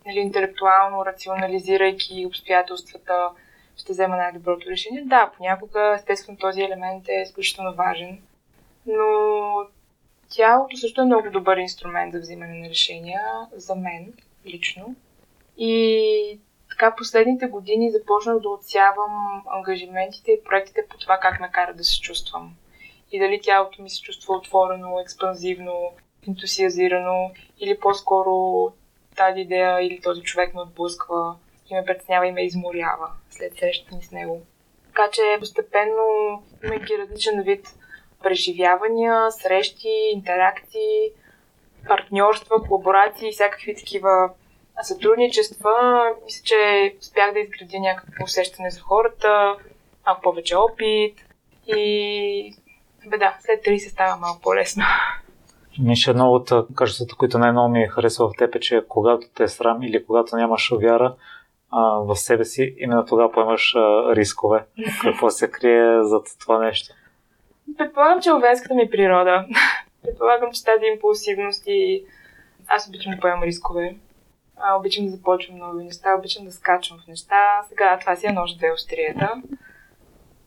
[0.06, 3.30] нали, интелектуално, рационализирайки обстоятелствата,
[3.78, 5.04] ще взема най-доброто решение.
[5.06, 8.22] Да, понякога, естествено, този елемент е изключително важен,
[8.86, 9.06] но
[10.30, 13.22] тялото също е много добър инструмент за взимане на решения,
[13.56, 14.14] за мен
[14.46, 14.96] лично.
[15.58, 21.74] И така последните години започнах да отсявам ангажиментите и проектите по това как ме кара
[21.74, 22.56] да се чувствам.
[23.12, 25.92] И дали тялото ми се чувства отворено, експанзивно,
[26.28, 28.72] ентусиазирано или по-скоро
[29.16, 31.36] тази идея или този човек ме отблъсква
[31.70, 34.42] и ме притеснява и ме изморява след срещата ми с него.
[34.88, 36.04] Така че постепенно
[36.64, 37.68] имайки различен вид
[38.24, 41.12] преживявания, срещи, интеракции,
[41.88, 44.30] партньорства, колаборации, всякакви такива
[44.82, 49.58] сътрудничества, мисля, че успях да изградя някакво усещане за хората,
[50.06, 51.16] малко повече опит
[51.68, 52.56] и
[53.10, 54.84] бе да, след 30 става малко по-лесно.
[55.80, 59.44] Миша, едно от качествата, които най-много ми е харесва в теб е, че когато те
[59.44, 61.16] е срам или когато нямаш вяра
[61.72, 64.66] а, в себе си, именно тогава поемаш а, рискове.
[65.02, 66.96] Какво се крие зад това нещо?
[67.78, 69.46] Предполагам, че овенската ми природа.
[70.04, 72.06] Предполагам, че тази импулсивност и
[72.68, 73.96] аз обичам да поемам рискове.
[74.58, 77.62] А, обичам да започвам нови неща, обичам да скачам в неща.
[77.70, 79.42] Сега това си е нож две острията.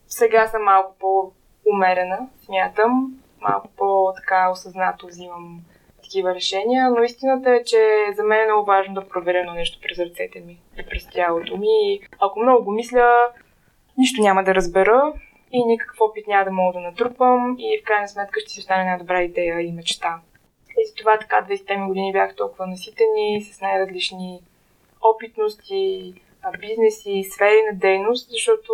[0.06, 3.14] Сега съм малко по-умерена, смятам.
[3.40, 5.60] Малко по-така осъзнато взимам
[6.02, 9.78] такива решения, но истината е, че за мен е много важно да проверя на нещо
[9.82, 12.00] през ръцете ми и през тялото ми.
[12.20, 13.28] Ако много го мисля,
[13.98, 15.12] нищо няма да разбера
[15.52, 18.80] и никакъв опит няма да мога да натрупам и в крайна сметка ще си остане
[18.80, 20.20] една добра идея и мечта.
[20.78, 24.40] И за това така 20-те ми години бях толкова наситени с най-различни
[25.02, 26.14] опитности,
[26.60, 28.72] бизнеси, сфери на дейност, защото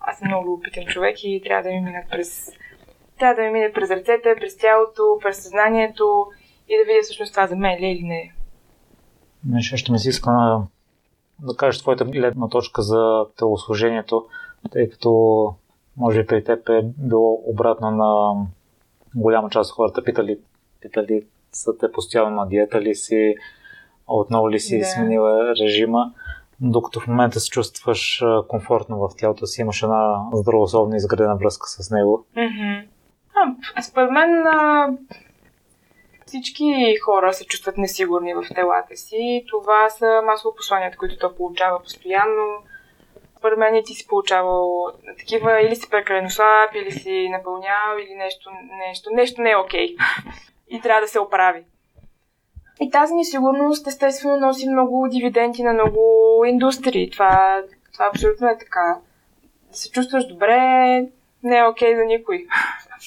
[0.00, 2.52] аз съм много опитен човек и трябва да ми минат през
[3.18, 6.26] трябва да ми мине през ръцете, през тялото, през съзнанието
[6.68, 8.32] и да видя всъщност това за мен ли е или не.
[9.46, 10.66] Нещо ще ми се иска на,
[11.42, 14.26] да кажеш твоята гледна точка за телослужението,
[14.72, 15.54] тъй като
[15.96, 18.34] може би при теб е било обратно на
[19.14, 20.04] голяма част от хората.
[20.04, 20.38] Питали,
[20.80, 23.34] питали са те постоянно на диета ли си,
[24.06, 24.84] отново ли си да.
[24.84, 26.12] сменила режима,
[26.60, 31.90] докато в момента се чувстваш комфортно в тялото си, имаш една здравословна изградена връзка с
[31.90, 32.26] него.
[32.36, 32.86] Mm-hmm.
[33.74, 34.88] А, според мен а,
[36.26, 39.44] всички хора се чувстват несигурни в телата си.
[39.48, 42.46] Това са масово посланията, които то получава постоянно.
[43.38, 44.86] Според мен ти си получавал
[45.18, 48.50] такива или си прекалено слаб, или си напълнял, или нещо,
[48.86, 49.96] нещо, нещо не е окей.
[49.96, 50.02] Okay.
[50.68, 51.64] И трябва да се оправи.
[52.80, 56.00] И тази несигурност естествено носи много дивиденти на много
[56.46, 57.10] индустрии.
[57.10, 57.62] Това,
[57.92, 58.98] това абсолютно е така.
[59.70, 60.56] Да се чувстваш добре
[61.42, 62.46] не е окей okay за никой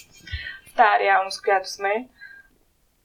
[0.76, 2.08] тази реалност, в която сме.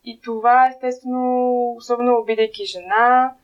[0.05, 3.35] И това, естествено, особено бидейки жена,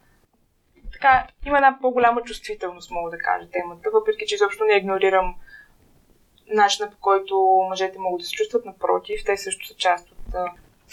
[0.93, 5.35] така, има една по-голяма чувствителност, мога да кажа, темата, въпреки че изобщо не игнорирам
[6.47, 10.35] начина по който мъжете могат да се чувстват, напротив, те също са част от,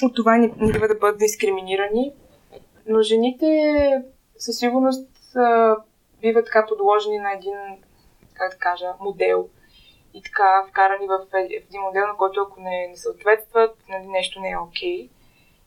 [0.03, 2.13] от това, не, не да бъдат дискриминирани.
[2.87, 4.03] Но жените
[4.37, 5.09] със сигурност
[6.21, 7.55] биват така подложени на един,
[8.33, 9.49] как да кажа, модел
[10.13, 14.49] и така вкарани в един модел, на който ако не, не съответстват, нали, нещо не
[14.49, 15.07] е окей.
[15.07, 15.09] Okay.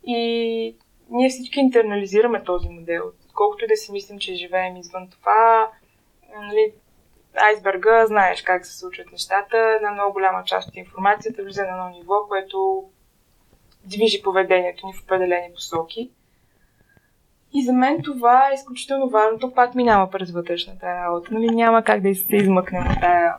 [0.07, 0.77] И
[1.11, 3.13] ние всички интернализираме този модел.
[3.35, 5.71] Колкото и да си мислим, че живеем извън това,
[6.37, 6.75] нали,
[7.35, 11.89] айсберга, знаеш как се случват нещата, една много голяма част от информацията влиза на едно
[11.89, 12.85] ниво, което
[13.85, 16.11] движи поведението ни в определени посоки.
[17.55, 19.39] И за мен това е изключително важно.
[19.39, 21.35] То пак минава през вътрешната работа.
[21.35, 23.35] Нали, няма как да се измъкнем от тая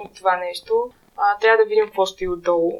[0.00, 0.90] от това нещо.
[1.16, 2.72] А, трябва да видим какво стои отдолу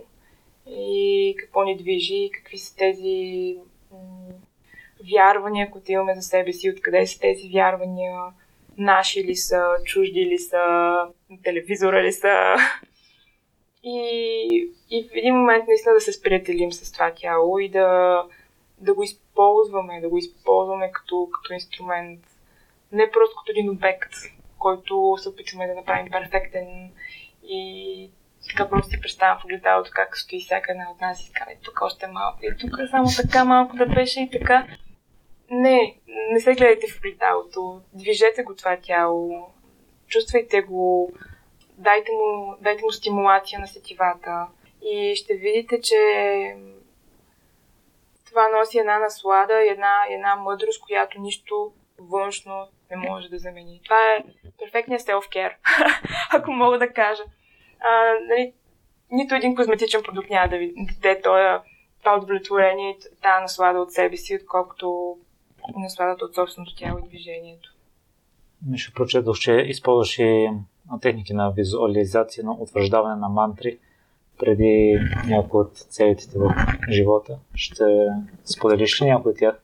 [0.67, 3.57] и какво ни движи, какви са тези
[5.13, 8.21] вярвания, които имаме за себе си, откъде са тези вярвания,
[8.79, 10.95] наши ли са, чужди ли са,
[11.45, 12.57] телевизора ли са.
[13.83, 18.23] И, и в един момент наистина да се сприятелим с това тяло и да,
[18.79, 22.21] да го използваме, да го използваме като, като инструмент.
[22.93, 24.13] Не просто като един обект,
[24.59, 26.91] който се опитваме да направим перфектен
[27.45, 28.11] и
[28.51, 31.81] така просто си представям в огледалото как стои всяка една от нас и казва, тук
[31.83, 34.67] още малко и тук само така малко да беше и така.
[35.51, 35.97] Не,
[36.33, 39.49] не се гледайте в огледалото, движете го това тяло,
[40.09, 41.13] чувствайте го,
[41.83, 44.47] дайте му, дайте му стимулация на сетивата
[44.85, 45.97] и ще видите, че
[48.29, 53.81] това носи една наслада и една, една мъдрост, която нищо външно не може да замени.
[53.85, 54.25] Това е
[54.59, 55.55] перфектният self-care,
[56.33, 57.23] ако мога да кажа.
[57.81, 58.53] А, нали,
[59.11, 61.63] нито един козметичен продукт няма да ви даде това,
[62.17, 65.17] удовлетворение, тази наслада от себе си, отколкото
[65.77, 67.69] насладата от собственото тяло и движението.
[68.67, 70.49] Миша прочетох, че използваш и
[71.01, 73.79] техники на визуализация, на утвърждаване на мантри
[74.39, 76.55] преди някои от целите в
[76.91, 77.39] живота.
[77.55, 77.85] Ще
[78.45, 79.55] споделиш ли някой от тях?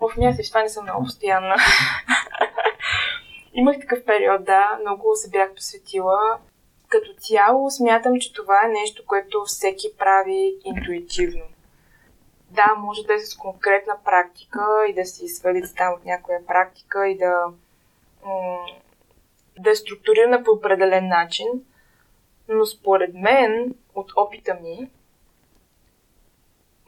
[0.00, 1.56] В мисля, това не съм много постоянна.
[3.54, 6.18] Имах такъв период, да, много се бях посветила.
[6.88, 11.42] Като цяло смятам, че това е нещо, което всеки прави интуитивно.
[12.50, 14.60] Да, може да е с конкретна практика
[14.90, 17.44] и да си свалите там от някоя практика и да,
[19.58, 21.46] да е структурирана по определен начин,
[22.48, 24.90] но според мен, от опита ми,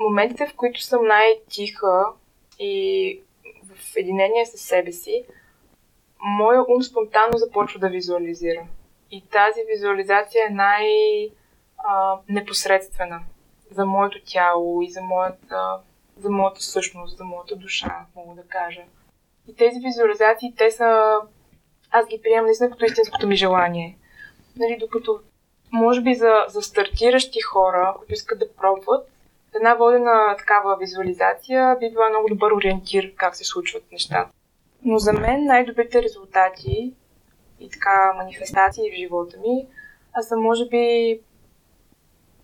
[0.00, 2.04] моментите, в които съм най-тиха
[2.58, 3.20] и
[3.64, 5.24] в единение с себе си,
[6.20, 8.66] моя ум спонтанно започва да визуализира.
[9.10, 13.20] И тази визуализация е най-непосредствена
[13.70, 15.80] за моето тяло и за моята,
[16.16, 18.82] за моята същност, за моята душа, мога да кажа.
[19.48, 21.20] И тези визуализации, те са...
[21.98, 23.98] Аз ги приемам наистина като истинското ми желание.
[24.56, 25.20] Нали, докато
[25.72, 29.08] може би за, за стартиращи хора, които искат да пробват,
[29.56, 34.30] една водена такава визуализация би била много добър ориентир как се случват нещата.
[34.84, 36.94] Но за мен най-добрите резултати
[37.60, 39.66] и така манифестации в живота ми,
[40.12, 41.20] а са може би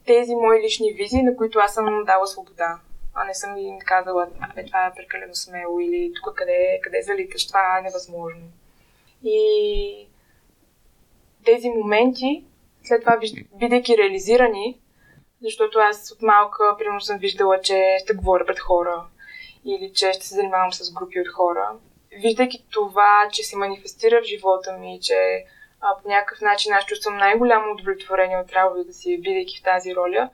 [0.06, 2.78] тези мои лични визии, на които аз съм дала свобода.
[3.14, 7.46] А не съм им казала, абе, това е прекалено смело или тук къде, къде залиташ,
[7.46, 8.42] това е невъзможно.
[9.24, 10.08] И
[11.44, 12.44] тези моменти,
[12.82, 13.20] след това,
[13.58, 14.80] бидейки реализирани,
[15.42, 19.04] защото аз от малка, примерно, съм виждала, че ще говоря пред хора
[19.64, 21.78] или че ще се занимавам с групи от хора
[22.20, 25.44] виждайки това, че се манифестира в живота ми, че
[25.80, 30.30] а, по някакъв начин аз чувствам най-голямо удовлетворение от работата си, бидейки в тази роля,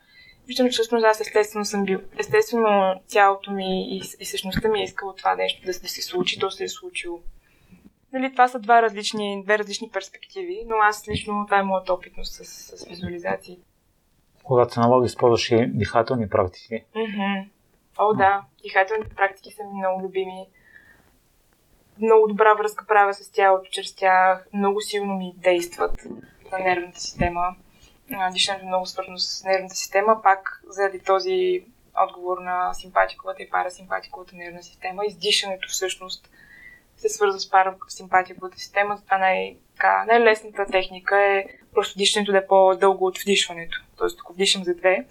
[0.47, 2.01] виждам, че всъщност аз естествено съм бил.
[2.19, 6.39] Естествено, цялото ми и, и същността ми е искало това нещо да, да се случи,
[6.39, 7.21] то се е случило.
[8.13, 12.33] Нали, това са два различни, две различни перспективи, но аз лично това е моят опитност
[12.33, 13.59] с, с визуализации.
[14.45, 16.85] Когато се налага, използваш и дихателни практики.
[16.97, 17.49] Mm-hmm.
[17.99, 18.43] О, да.
[18.63, 20.47] Дихателните практики са ми много любими
[22.01, 26.05] много добра връзка правя с тялото чрез тях, много силно ми действат
[26.53, 27.57] на нервната система.
[28.33, 31.65] Дишането е много свързано с нервната система, пак заради този
[31.97, 35.03] отговор на симпатиковата и парасимпатиковата нервна система.
[35.07, 36.31] Издишането всъщност
[36.99, 39.57] се свързва с парасимпатиковата система, затова най-
[40.07, 41.45] най-лесната техника е
[41.75, 43.85] просто дишането да е по-дълго от вдишването.
[43.99, 45.07] Тоест, ако вдишам за две,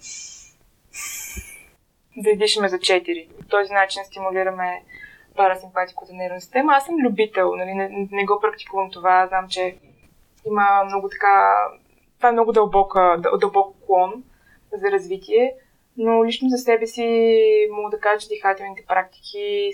[2.16, 3.28] да издишаме за четири.
[3.40, 4.82] По този начин стимулираме
[5.36, 6.72] парасимпатиката нервна система.
[6.72, 9.26] Аз съм любител, нали, не, не го практикувам това.
[9.26, 9.76] Знам, че
[10.46, 11.54] има много така...
[12.16, 14.24] Това е много дълбока, дълбок клон
[14.72, 15.54] за развитие,
[15.96, 17.36] но лично за себе си
[17.72, 19.72] мога да кажа, че дихателните практики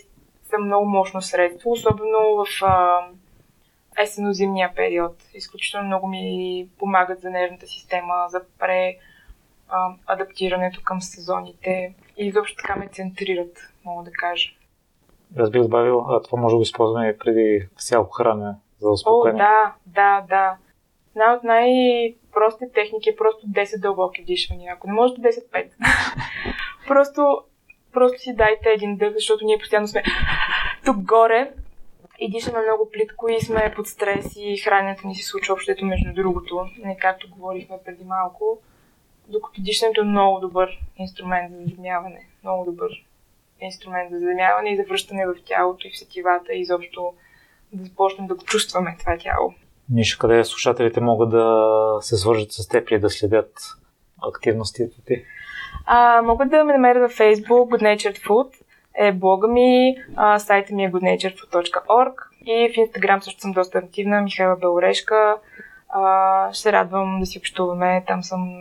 [0.54, 3.00] са много мощно средство, особено в а,
[4.02, 5.16] есенно-зимния период.
[5.34, 8.96] Изключително много ми помагат за нервната система, за пре
[9.68, 14.50] а, адаптирането към сезоните и изобщо така ме центрират, мога да кажа.
[15.38, 19.42] Аз бих добавил, а това може да го използваме преди всяко хранене за успокоение.
[19.42, 20.56] О, да, да, да.
[21.16, 24.74] Една от най-простите техники е просто 10 дълбоки вдишвания.
[24.74, 25.70] Ако не можете 10-5.
[26.88, 27.44] просто,
[27.94, 30.02] просто си дайте един дъх, защото ние постоянно сме
[30.84, 31.52] тук горе
[32.18, 36.12] и дишаме много плитко и сме под стрес и храненето ни се случва общото между
[36.12, 38.58] другото, не както говорихме преди малко.
[39.28, 42.26] Докато дишането е много добър инструмент за заземяване.
[42.42, 42.90] Много добър
[43.60, 47.12] инструмент за заземяване и за връщане в тялото и в сетивата и изобщо
[47.72, 49.54] да започнем да го чувстваме това тяло.
[49.90, 53.52] Нищо къде слушателите могат да се свържат с теб и да следят
[54.22, 55.24] активностите ти?
[55.86, 58.54] А, могат да ме намерят във Facebook Good Natured Food
[58.94, 62.14] е блога ми, а, сайта ми е goodnaturedfood.org
[62.46, 65.36] и в Instagram също съм доста активна, Михайла Белорешка.
[65.88, 68.04] А, ще се радвам да си общуваме.
[68.06, 68.54] Там съм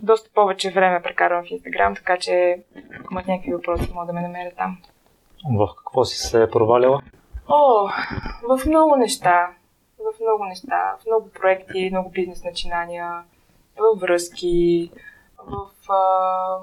[0.00, 2.58] доста повече време прекарвам в Инстаграм, така че
[3.00, 4.78] ако имат някакви въпроси, могат да ме намерят там.
[5.58, 7.02] В какво си се провалила?
[7.48, 7.88] О,
[8.48, 9.48] в много неща.
[9.98, 10.96] В много неща.
[11.00, 13.22] В много проекти, много бизнес начинания,
[13.76, 14.90] в връзки,
[15.46, 15.92] в...
[15.92, 16.58] А...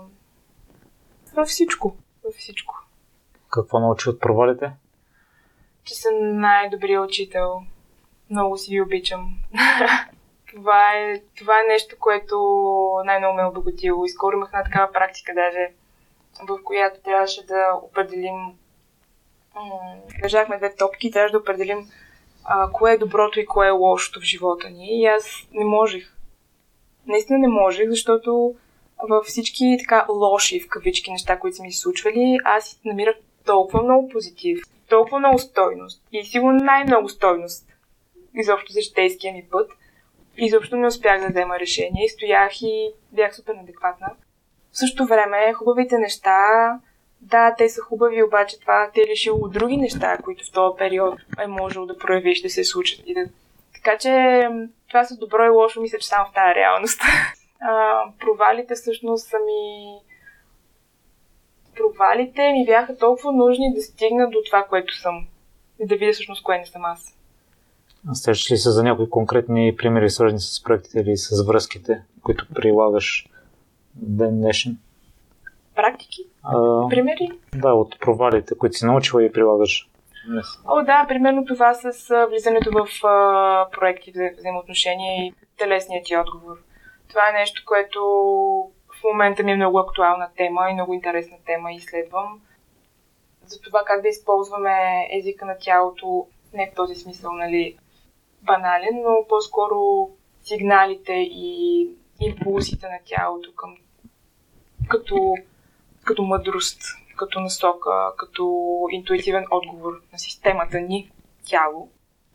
[1.34, 1.95] Във всичко.
[2.23, 2.75] Във всичко.
[3.49, 4.71] Какво научи от провалите?
[5.84, 7.61] Че съм най-добрият учител.
[8.29, 9.36] Много си ви обичам.
[10.55, 12.38] това е, това е нещо, което
[13.05, 14.05] най-много ме е обогатило.
[14.05, 15.73] И скоро имах една такава практика даже,
[16.47, 18.57] в която трябваше да определим
[20.21, 21.88] държахме две топки трябваше да определим
[22.43, 25.01] а, кое е доброто и кое е лошото в живота ни.
[25.01, 26.17] И аз не можех.
[27.07, 28.55] Наистина не можех, защото
[29.10, 33.84] във всички така лоши в кавички неща, които са ми се случвали, аз намирах толкова
[33.84, 37.68] много позитив, толкова много стойност и сигурно най-много стойност
[38.36, 39.72] изобщо за житейския ми път,
[40.38, 44.08] изобщо не успях да взема решение и стоях и бях супер адекватна.
[44.72, 46.39] В същото време, хубавите неща,
[47.22, 50.78] да, те са хубави, обаче това те е лишило от други неща, които в този
[50.78, 53.26] период е можело да проявиш, да се случат и да...
[53.74, 54.47] Така че
[54.88, 57.02] това са добро и лошо, мисля, че само в тази реалност.
[57.62, 59.97] А, провалите всъщност са ми...
[61.76, 65.28] Провалите ми бяха толкова нужни да стигна до това, което съм.
[65.80, 67.18] И да видя всъщност кое не съм аз.
[68.14, 73.28] Сещаш ли се за някои конкретни примери, свързани с проектите или с връзките, които прилагаш
[73.95, 74.78] ден днешен?
[75.76, 76.22] Практики?
[76.43, 77.30] А, Примери?
[77.55, 79.89] Да, от провалите, които си научила и прилагаш.
[80.28, 80.45] Днес.
[80.66, 86.57] О, да, примерно това с влизането в а, проекти, взаимоотношения и телесният ти отговор.
[87.12, 88.01] Това е нещо, което
[88.99, 92.41] в момента ми е много актуална тема и много интересна тема и изследвам.
[93.45, 97.78] За това как да използваме езика на тялото, не в този смисъл, нали,
[98.41, 100.09] банален, но по-скоро
[100.41, 101.88] сигналите и
[102.20, 103.78] импулсите на тялото към,
[104.88, 105.36] като,
[106.03, 106.82] като мъдрост,
[107.18, 111.12] като насока, като интуитивен отговор на системата ни
[111.49, 111.89] тяло.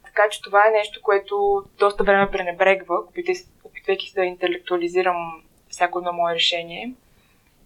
[0.04, 3.55] Така че това е нещо, което доста време пренебрегва, опитвайки
[3.86, 6.94] се да интелектуализирам всяко едно мое решение.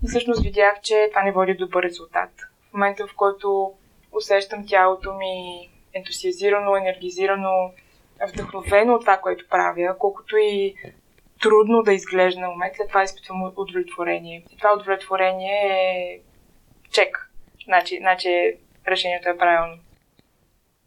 [0.05, 2.31] И всъщност видях, че това не води до добър резултат.
[2.71, 3.73] В момента, в който
[4.13, 7.73] усещам тялото ми ентусиазирано, енергизирано,
[8.29, 10.75] вдъхновено от това, което правя, колкото и
[11.43, 14.45] трудно да изглежда на момент, след това изпитвам удовлетворение.
[14.51, 16.21] И това удовлетворение е
[16.91, 17.31] чек.
[17.65, 18.57] Значи, значи
[18.89, 19.77] решението е правилно.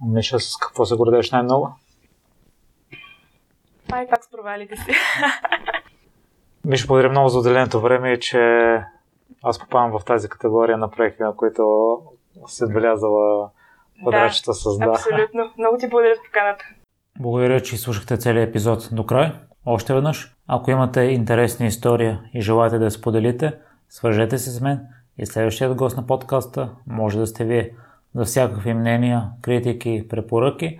[0.07, 1.69] Миша, с какво се гордееш най-много?
[3.93, 4.91] Ай, пак с провалите си.
[6.87, 8.39] Благодаря много за отделеното време че
[9.43, 11.97] аз попадам в тази категория на проекти, на които
[12.47, 13.49] се отбелязала
[14.01, 14.85] квадратчета да, с да.
[14.85, 15.51] Абсолютно.
[15.57, 16.65] Много ти благодаря за поканата.
[17.19, 19.31] Благодаря, че слушахте целият епизод до край.
[19.65, 23.53] Още веднъж, ако имате интересна история и желаете да я споделите,
[23.89, 24.79] свържете се с мен
[25.17, 27.75] и следващият гост на подкаста може да сте вие.
[28.15, 30.79] За всякакви мнения, критики, препоръки,